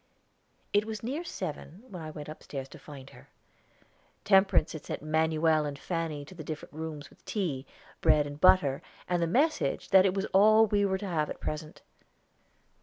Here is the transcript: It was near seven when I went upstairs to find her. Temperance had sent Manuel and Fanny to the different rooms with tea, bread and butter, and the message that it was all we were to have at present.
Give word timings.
It 0.73 0.85
was 0.85 1.03
near 1.03 1.23
seven 1.23 1.83
when 1.87 2.01
I 2.01 2.09
went 2.09 2.27
upstairs 2.27 2.67
to 2.69 2.79
find 2.79 3.11
her. 3.11 3.29
Temperance 4.23 4.73
had 4.73 4.83
sent 4.83 5.03
Manuel 5.03 5.63
and 5.63 5.77
Fanny 5.77 6.25
to 6.25 6.33
the 6.33 6.43
different 6.43 6.73
rooms 6.73 7.11
with 7.11 7.23
tea, 7.23 7.67
bread 8.01 8.25
and 8.25 8.41
butter, 8.41 8.81
and 9.07 9.21
the 9.21 9.27
message 9.27 9.89
that 9.89 10.07
it 10.07 10.15
was 10.15 10.25
all 10.33 10.65
we 10.65 10.85
were 10.85 10.97
to 10.97 11.05
have 11.07 11.29
at 11.29 11.39
present. 11.39 11.83